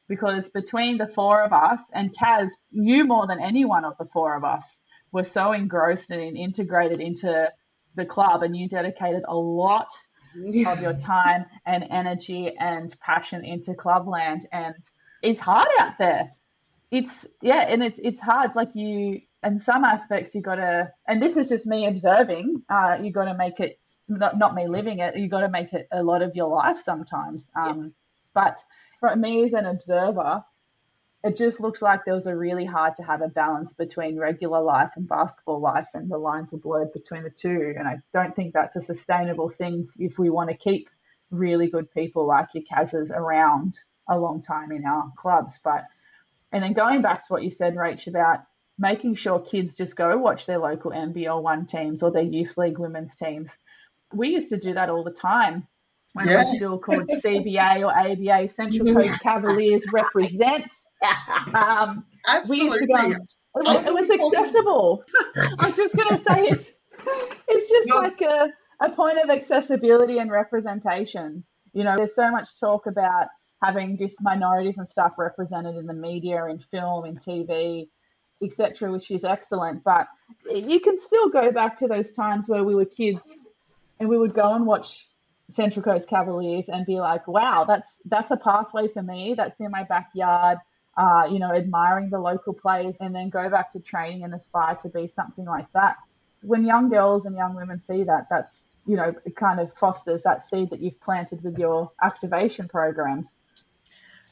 [0.09, 4.09] Because between the four of us and Kaz, you more than any one of the
[4.13, 4.79] four of us
[5.17, 7.51] were so engrossed and integrated into
[7.95, 9.89] the club and you dedicated a lot
[10.37, 14.75] of your time and energy and passion into clubland and
[15.23, 16.31] it's hard out there
[16.91, 21.23] it's yeah and it's it's hard like you in some aspects you got to and
[21.23, 24.99] this is just me observing uh, you got to make it not, not me living
[24.99, 27.89] it you got to make it a lot of your life sometimes um, yeah.
[28.35, 28.63] but
[29.01, 30.45] for me as an observer
[31.27, 34.61] it just looks like there was a really hard to have a balance between regular
[34.61, 37.75] life and basketball life, and the lines were blurred between the two.
[37.77, 40.89] And I don't think that's a sustainable thing if we want to keep
[41.33, 45.59] really good people like your Kazas around a long time in our clubs.
[45.65, 45.87] But
[46.53, 48.45] and then going back to what you said, Rach, about
[48.79, 52.79] making sure kids just go watch their local NBL one teams or their youth league
[52.79, 53.59] women's teams.
[54.13, 55.67] We used to do that all the time
[56.13, 56.35] when yeah.
[56.35, 58.49] it was still called CBA or ABA.
[58.53, 60.86] Central Coast Cavaliers represents
[61.55, 62.81] um, Absolutely.
[62.81, 63.19] We go, it
[63.55, 65.05] was, it was accessible.
[65.37, 66.71] I was just going to say it's
[67.49, 71.45] it's just like a, a point of accessibility and representation.
[71.73, 73.29] You know, there's so much talk about
[73.63, 77.89] having different minorities and stuff represented in the media, in film, in TV,
[78.43, 79.85] etc., which is excellent.
[79.85, 80.09] But
[80.53, 83.21] you can still go back to those times where we were kids
[84.01, 85.09] and we would go and watch
[85.55, 89.35] Central Coast Cavaliers and be like, "Wow, that's that's a pathway for me.
[89.35, 90.59] That's in my backyard
[90.97, 94.75] uh, you know, admiring the local players and then go back to training and aspire
[94.77, 95.97] to be something like that.
[96.39, 99.73] So when young girls and young women see that, that's, you know, it kind of
[99.75, 103.37] fosters that seed that you've planted with your activation programs.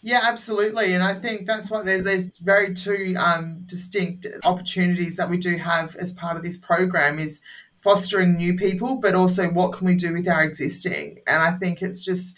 [0.03, 0.92] Yeah, absolutely.
[0.92, 5.57] And I think that's why there's, there's very two um, distinct opportunities that we do
[5.57, 7.40] have as part of this program is
[7.72, 11.20] fostering new people, but also what can we do with our existing?
[11.27, 12.37] And I think it's just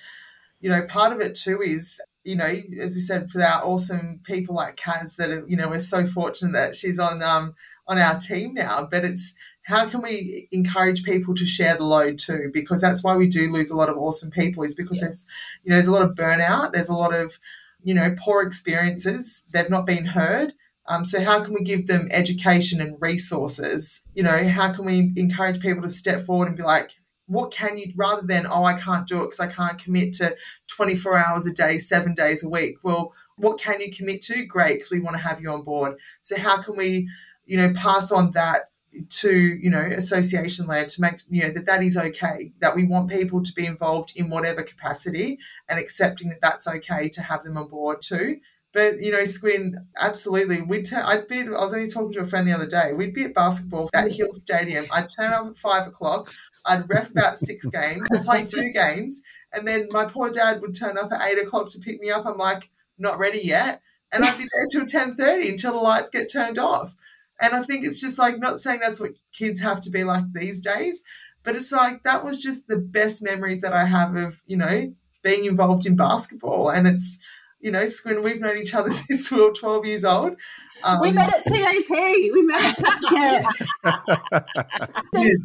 [0.61, 4.21] you know, part of it too is, you know, as we said, for our awesome
[4.25, 7.55] people like Kaz that, are, you know, we're so fortunate that she's on, um,
[7.89, 9.35] on our team now, but it's
[9.67, 12.51] how can we encourage people to share the load too?
[12.53, 15.05] Because that's why we do lose a lot of awesome people is because yeah.
[15.05, 15.27] there's,
[15.65, 16.73] you know, there's a lot of burnout.
[16.73, 17.39] There's a lot of,
[17.81, 19.47] you know, poor experiences.
[19.53, 20.55] They've not been heard.
[20.89, 24.05] Um, so how can we give them education and resources?
[24.15, 26.93] You know, how can we encourage people to step forward and be like,
[27.27, 30.37] what can you rather than oh I can't do it because I can't commit to
[30.69, 32.77] 24 hours a day, seven days a week.
[32.83, 34.45] Well, what can you commit to?
[34.45, 35.97] Great, because we want to have you on board.
[36.23, 37.09] So how can we,
[37.45, 38.71] you know, pass on that
[39.11, 42.85] to you know association land to make you know that that is okay that we
[42.85, 47.45] want people to be involved in whatever capacity and accepting that that's okay to have
[47.45, 48.41] them on board too
[48.77, 50.61] but you know, Squin, absolutely.
[50.61, 51.41] We'd turn, I'd be.
[51.41, 52.93] I was only talking to a friend the other day.
[52.93, 54.85] We'd be at basketball at Hill Stadium.
[54.93, 56.31] I'd turn up at five o'clock.
[56.67, 60.99] I'd ref about six games, play two games, and then my poor dad would turn
[60.99, 62.27] up at eight o'clock to pick me up.
[62.27, 66.11] I'm like, not ready yet, and I'd be there till ten thirty until the lights
[66.11, 66.95] get turned off.
[67.41, 70.25] And I think it's just like not saying that's what kids have to be like
[70.33, 71.03] these days,
[71.45, 74.93] but it's like that was just the best memories that I have of you know
[75.23, 77.19] being involved in basketball, and it's
[77.61, 80.37] you know, Squin, we've known each other since we were 12 years old.
[80.83, 81.89] Um, we met at TAP.
[81.91, 83.47] We met at TAP Camp.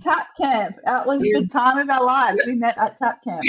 [0.02, 0.76] TAP Camp.
[0.86, 1.40] That was yeah.
[1.40, 2.42] the time of our lives.
[2.46, 3.44] We met at TAP Camp.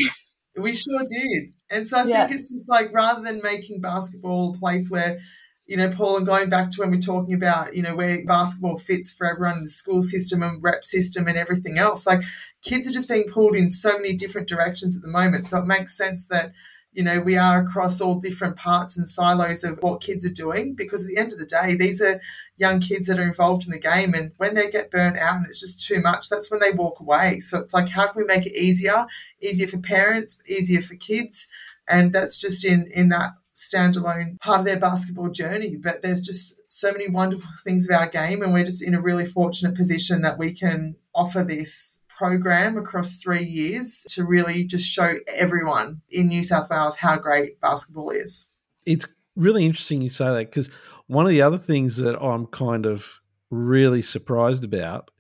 [0.57, 1.53] We sure did.
[1.71, 2.27] And so I yeah.
[2.27, 5.19] think it's just like rather than making basketball a place where,
[5.67, 8.79] you know, Paul, and going back to when we're talking about, you know, where basketball
[8.79, 12.23] fits for everyone in the school system and rep system and everything else, like
[12.63, 15.47] kids are just being pulled in so many different directions at the moment.
[15.47, 16.53] So it makes sense that
[16.93, 20.75] you know, we are across all different parts and silos of what kids are doing
[20.75, 22.21] because at the end of the day, these are
[22.59, 24.13] young kids that are involved in the game.
[24.13, 27.01] And when they get burnt out and it's just too much, that's when they walk
[27.01, 27.41] away.
[27.41, 29.07] So it's like, how can we make it easier?
[29.41, 31.49] Easier for parents, easier for kids.
[31.89, 35.77] And that's just in, in that standalone part of their basketball journey.
[35.77, 38.43] But there's just so many wonderful things of our game.
[38.43, 43.17] And we're just in a really fortunate position that we can offer this program across
[43.17, 48.49] three years to really just show everyone in New South Wales how great basketball is.
[48.87, 50.71] It's really interesting you say that because
[51.07, 53.07] one of the other things that I'm kind of
[53.51, 55.11] really surprised about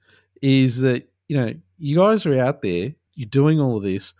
[0.40, 4.14] is that, you know, you guys are out there, you're doing all of this.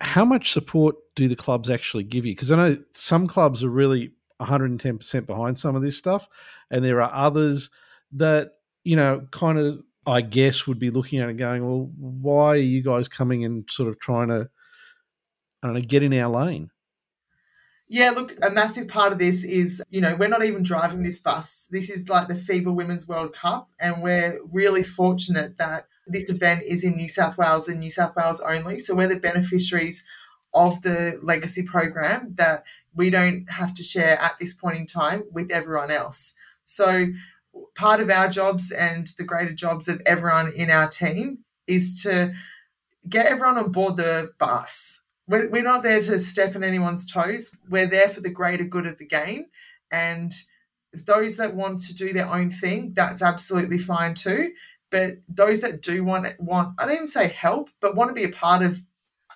[0.00, 2.34] How much support do the clubs actually give you?
[2.34, 6.28] Because I know some clubs are really 110% behind some of this stuff,
[6.70, 7.70] and there are others
[8.12, 8.52] that,
[8.84, 12.56] you know, kind of I guess, would be looking at it going, well, why are
[12.56, 14.48] you guys coming and sort of trying to,
[15.62, 16.70] I don't know, get in our lane?
[17.90, 21.20] Yeah, look, a massive part of this is, you know, we're not even driving this
[21.20, 21.68] bus.
[21.70, 26.64] This is like the FIBA Women's World Cup, and we're really fortunate that this event
[26.64, 28.78] is in New South Wales and New South Wales only.
[28.78, 30.04] So we're the beneficiaries
[30.54, 35.24] of the legacy program that we don't have to share at this point in time
[35.32, 36.34] with everyone else.
[36.64, 37.06] So
[37.74, 42.34] part of our jobs and the greater jobs of everyone in our team is to
[43.08, 45.00] get everyone on board the bus.
[45.26, 47.54] We're, we're not there to step on anyone's toes.
[47.68, 49.46] We're there for the greater good of the game.
[49.90, 50.32] And
[50.92, 54.52] those that want to do their own thing, that's absolutely fine too.
[54.90, 58.24] But those that do want want I don't even say help, but want to be
[58.24, 58.82] a part of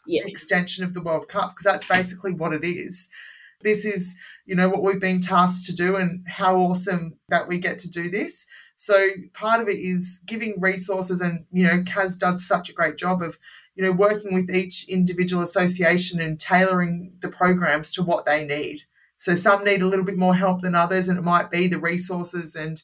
[0.07, 0.23] yeah.
[0.25, 3.11] the extension of the World Cup because that's basically what it is.
[3.61, 7.59] This is you know, what we've been tasked to do and how awesome that we
[7.59, 8.47] get to do this.
[8.77, 12.97] So part of it is giving resources and, you know, Kaz does such a great
[12.97, 13.39] job of,
[13.77, 18.83] you know, working with each individual association and tailoring the programs to what they need.
[19.21, 21.79] So some need a little bit more help than others, and it might be the
[21.79, 22.83] resources and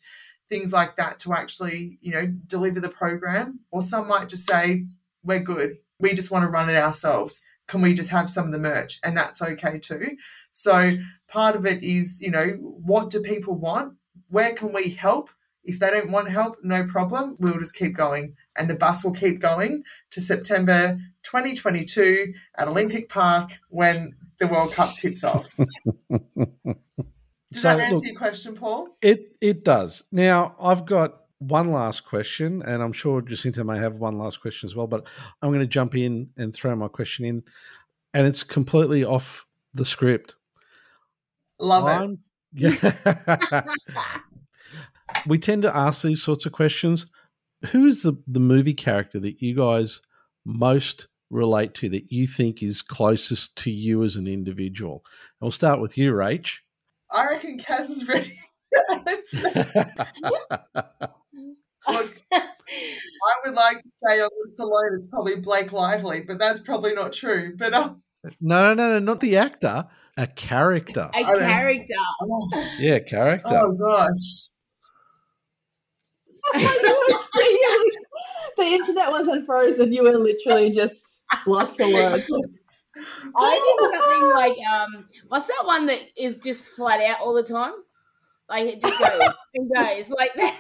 [0.49, 3.59] things like that to actually, you know, deliver the program.
[3.73, 4.85] Or some might just say,
[5.25, 5.79] we're good.
[5.99, 7.43] We just want to run it ourselves.
[7.67, 9.01] Can we just have some of the merch?
[9.03, 10.17] And that's okay too.
[10.53, 10.91] So
[11.29, 13.95] part of it is, you know, what do people want?
[14.29, 15.31] Where can we help?
[15.65, 17.37] If they don't want help, no problem.
[17.41, 18.37] We'll just keep going.
[18.57, 24.73] And the bus will keep going to September 2022 at Olympic Park when the World
[24.73, 25.49] Cup tips off.
[27.53, 28.89] Does so, that answer look, your question, Paul?
[29.01, 30.05] It it does.
[30.13, 34.67] Now I've got one last question, and I'm sure Jacinta may have one last question
[34.67, 35.07] as well, but
[35.41, 37.43] I'm going to jump in and throw my question in.
[38.13, 40.35] And it's completely off the script.
[41.61, 42.19] Love I'm,
[42.55, 42.83] it.
[42.83, 43.65] Yeah.
[45.27, 47.07] we tend to ask these sorts of questions.
[47.71, 50.01] Who is the, the movie character that you guys
[50.45, 55.03] most relate to that you think is closest to you as an individual?
[55.41, 56.59] And we'll start with you, Rach.
[57.11, 58.39] I reckon Kaz is ready
[58.73, 59.49] to answer.
[61.89, 66.61] Look, I would like to say on this alone it's probably Blake Lively, but that's
[66.61, 67.55] probably not true.
[67.57, 68.03] But um,
[68.41, 69.87] No, no, no, no, not the actor.
[70.19, 71.09] A character.
[71.15, 71.95] A don't- character.
[72.23, 72.49] Oh,
[72.79, 73.49] Yeah, character.
[73.51, 74.51] oh gosh.
[78.57, 79.93] the internet wasn't frozen.
[79.93, 80.97] You were literally just
[81.47, 82.27] lost for words.
[83.37, 87.45] I did something like um, what's that one that is just flat out all the
[87.45, 87.75] time?
[88.49, 90.59] Like it just goes and goes like that.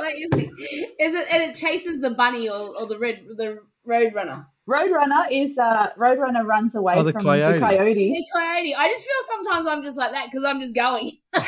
[0.00, 3.60] like, is, it, is it and it chases the bunny or, or the red the
[3.86, 4.46] road runner?
[4.70, 7.54] Roadrunner is uh, Roadrunner runs away Oh, the from coyote.
[7.58, 7.94] the coyote.
[7.94, 8.74] The coyote.
[8.76, 11.10] I just feel sometimes I'm just like that because I'm just going.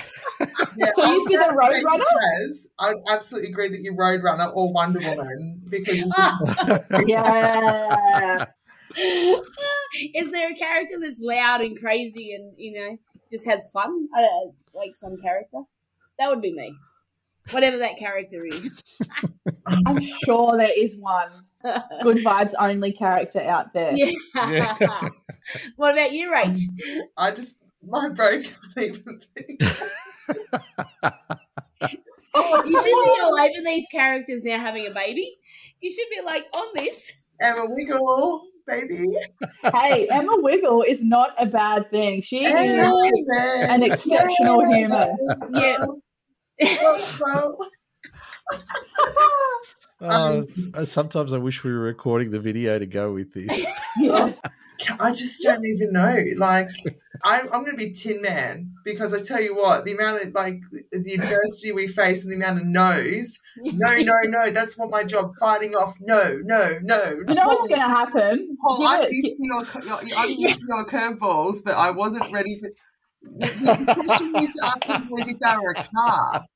[0.76, 2.66] Yeah, So I you'd be the Roadrunner?
[2.78, 8.46] I absolutely agree that you're Roadrunner or Wonder Woman because just Yeah.
[10.14, 12.96] is there a character that's loud and crazy and you know
[13.30, 14.08] just has fun?
[14.16, 15.58] I don't know, like some character.
[16.18, 16.74] That would be me.
[17.50, 18.74] Whatever that character is.
[19.86, 21.44] I'm sure there is one
[22.02, 23.92] good vibes only character out there.
[23.96, 24.10] yeah.
[24.34, 25.08] Yeah.
[25.76, 26.58] what about you, Rach?
[27.16, 29.62] I just my brain can't even think.
[32.34, 35.36] Oh, you should be all over these characters now having a baby.
[35.80, 37.12] You should be like on this.
[37.40, 39.14] Emma Wiggle, baby.
[39.62, 42.22] Hey, Emma Wiggle is not a bad thing.
[42.22, 45.16] She is An an exceptional human.
[45.52, 45.84] Yeah.
[50.02, 53.66] Oh, s- uh, sometimes I wish we were recording the video to go with this.
[53.98, 54.32] Yeah.
[54.98, 56.18] I just don't even know.
[56.38, 56.68] Like,
[57.24, 60.34] I'm, I'm going to be Tin Man because I tell you what, the amount of
[60.34, 63.38] like the adversity we face and the amount of no's.
[63.58, 64.50] No, no, no.
[64.50, 65.32] That's what my job.
[65.38, 65.94] Fighting off.
[66.00, 67.04] No, no, no.
[67.28, 68.56] You know what's going to happen?
[68.60, 71.90] Paul, Give I'm it- used to your, your I'm used to your curveballs, but I
[71.90, 72.70] wasn't ready for.
[73.24, 76.46] The, the question you used to ask people is if they were a car.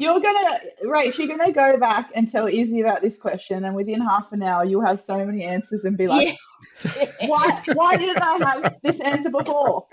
[0.00, 4.00] You're gonna, Rach, you're gonna go back and tell Izzy about this question, and within
[4.00, 6.36] half an hour, you'll have so many answers and be like,
[7.26, 7.62] "Why?
[7.74, 9.86] Why didn't I have this answer before?"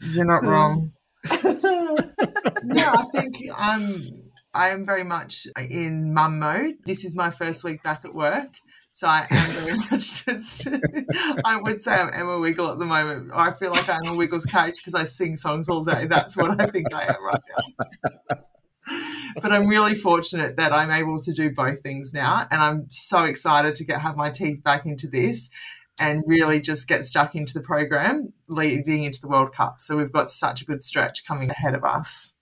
[0.00, 0.92] You're not wrong.
[1.30, 4.02] yeah, I think I'm.
[4.52, 6.74] I am very much in mum mode.
[6.84, 8.54] This is my first week back at work,
[8.94, 10.68] so I am very much just.
[11.44, 13.32] I would say I'm Emma Wiggle at the moment.
[13.34, 16.06] I feel like I'm Emma Wiggle's character because I sing songs all day.
[16.06, 18.36] That's what I think I am right now.
[19.42, 23.24] But I'm really fortunate that I'm able to do both things now, and I'm so
[23.24, 25.50] excited to get have my teeth back into this
[25.98, 29.76] and really just get stuck into the program leading into the World Cup.
[29.80, 32.32] So we've got such a good stretch coming ahead of us.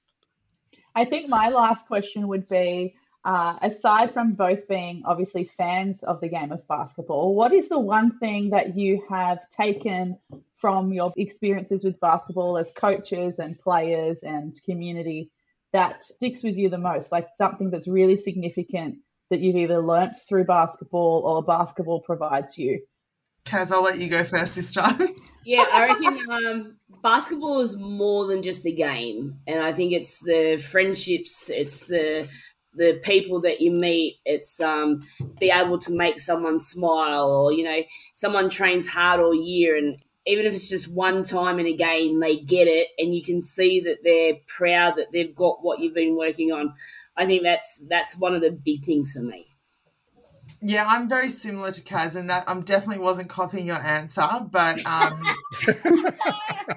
[0.94, 2.94] I think my last question would be
[3.24, 7.78] uh, aside from both being obviously fans of the game of basketball, what is the
[7.78, 10.18] one thing that you have taken
[10.56, 15.30] from your experiences with basketball as coaches and players and community
[15.72, 17.12] that sticks with you the most?
[17.12, 18.98] Like something that's really significant
[19.30, 22.80] that you've either learnt through basketball or basketball provides you?
[23.46, 25.00] Kaz, I'll let you go first this time.
[25.44, 30.20] Yeah, I reckon um, basketball is more than just a game, and I think it's
[30.20, 32.28] the friendships, it's the
[32.74, 35.00] the people that you meet, it's um,
[35.38, 37.82] be able to make someone smile, or you know,
[38.14, 42.20] someone trains hard all year, and even if it's just one time in a game,
[42.20, 45.94] they get it, and you can see that they're proud that they've got what you've
[45.94, 46.74] been working on.
[47.16, 49.46] I think that's that's one of the big things for me.
[50.64, 54.84] Yeah, I'm very similar to Kaz in that I'm definitely wasn't copying your answer, but
[54.86, 55.20] um,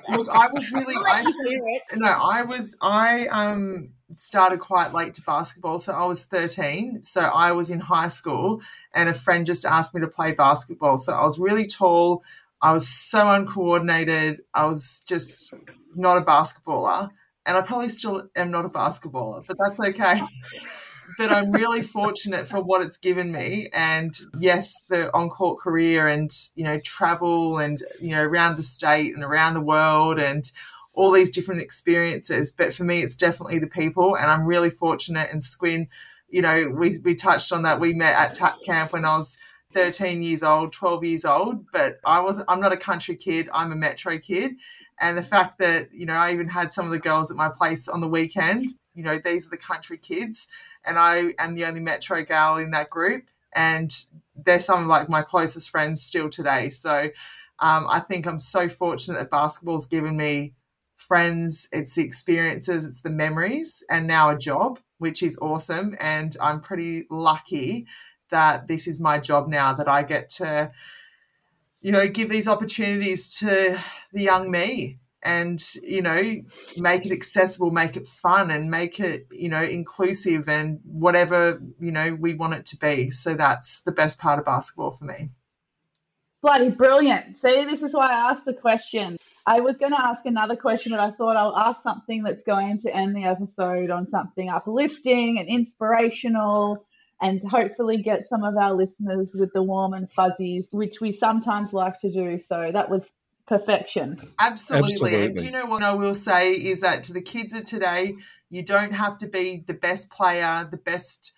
[0.09, 0.95] look, I was really.
[0.95, 1.81] I'll let I you hear it.
[1.95, 7.03] no, I was I um started quite late to basketball, so I was 13.
[7.03, 8.61] So I was in high school,
[8.93, 10.97] and a friend just asked me to play basketball.
[10.97, 12.23] So I was really tall.
[12.61, 14.41] I was so uncoordinated.
[14.53, 15.53] I was just
[15.95, 17.09] not a basketballer,
[17.45, 20.21] and I probably still am not a basketballer, but that's okay.
[21.17, 23.69] but I'm really fortunate for what it's given me.
[23.73, 28.63] And yes, the on court career and, you know, travel and, you know, around the
[28.63, 30.49] state and around the world and
[30.95, 32.51] all these different experiences.
[32.51, 34.15] But for me, it's definitely the people.
[34.17, 35.29] And I'm really fortunate.
[35.31, 35.87] And Squin,
[36.29, 37.79] you know, we, we touched on that.
[37.79, 39.37] We met at camp when I was
[39.73, 43.49] 13 years old, 12 years old, but I wasn't, I'm not a country kid.
[43.53, 44.53] I'm a metro kid.
[44.99, 47.49] And the fact that, you know, I even had some of the girls at my
[47.49, 50.47] place on the weekend, you know, these are the country kids
[50.85, 53.93] and I am the only Metro gal in that group, and
[54.35, 56.69] they're some of like my closest friends still today.
[56.69, 57.09] So
[57.59, 60.53] um, I think I'm so fortunate that basketball's given me
[61.07, 65.95] friends, it's the experiences, it's the memories, and now a job, which is awesome.
[65.99, 67.85] And I'm pretty lucky
[68.31, 70.71] that this is my job now that I get to,
[71.81, 73.79] you know, give these opportunities to
[74.11, 76.35] the young me and you know
[76.77, 81.91] make it accessible make it fun and make it you know inclusive and whatever you
[81.91, 85.31] know we want it to be so that's the best part of basketball for me
[86.45, 87.39] Bloody brilliant.
[87.39, 89.17] See, this is why I asked the question.
[89.47, 92.77] I was going to ask another question, but I thought I'll ask something that's going
[92.81, 96.85] to end the episode on something uplifting and inspirational
[97.19, 101.73] and hopefully get some of our listeners with the warm and fuzzies, which we sometimes
[101.73, 102.37] like to do.
[102.37, 103.11] So that was
[103.47, 104.19] perfection.
[104.37, 104.91] Absolutely.
[104.91, 105.25] Absolutely.
[105.25, 108.17] And do you know what I will say is that to the kids of today,
[108.51, 111.31] you don't have to be the best player, the best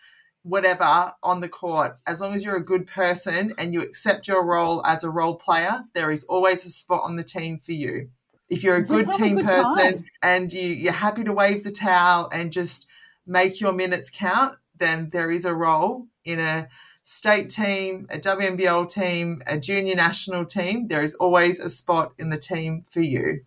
[0.47, 1.97] whatever on the court.
[2.07, 5.35] As long as you're a good person and you accept your role as a role
[5.35, 8.09] player, there is always a spot on the team for you.
[8.49, 10.05] If you're a good team a good person time.
[10.21, 12.85] and you, you're happy to wave the towel and just
[13.25, 16.69] make your minutes count, then there is a role in a
[17.03, 20.87] state team, a WNBL team, a junior national team.
[20.87, 23.41] There is always a spot in the team for you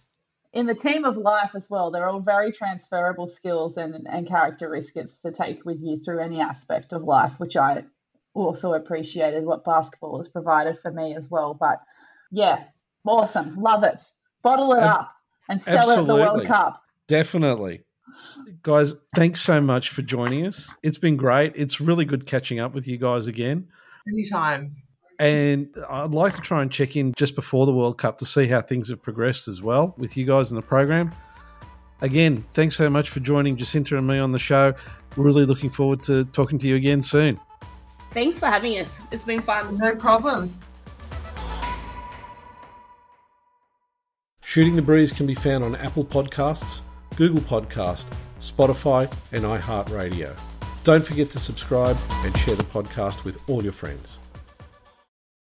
[0.53, 5.14] in the team of life as well, they're all very transferable skills and, and characteristics
[5.20, 7.84] to take with you through any aspect of life, which I
[8.34, 11.55] also appreciated what basketball has provided for me as well.
[11.55, 11.80] But
[12.32, 12.64] yeah,
[13.07, 13.57] awesome.
[13.57, 14.03] Love it.
[14.42, 15.12] Bottle it up
[15.48, 16.20] and sell Absolutely.
[16.20, 16.82] it at the World Cup.
[17.07, 17.84] Definitely.
[18.62, 20.68] Guys, thanks so much for joining us.
[20.82, 21.53] It's been great.
[21.55, 23.68] It's really good catching up with you guys again.
[24.09, 24.76] Anytime.
[25.20, 28.46] And I'd like to try and check in just before the World Cup to see
[28.46, 31.14] how things have progressed as well with you guys in the program.
[32.00, 34.72] Again, thanks so much for joining Jacinta and me on the show.
[35.16, 37.38] Really looking forward to talking to you again soon.
[38.12, 39.02] Thanks for having us.
[39.12, 39.76] It's been fun.
[39.76, 40.50] No problem.
[44.40, 46.80] Shooting the Breeze can be found on Apple Podcasts,
[47.16, 48.06] Google Podcast,
[48.40, 50.34] Spotify, and iHeartRadio.
[50.82, 54.18] Don't forget to subscribe and share the podcast with all your friends.